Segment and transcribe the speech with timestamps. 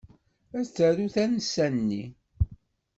[0.57, 2.03] Ad taru tansa-nni.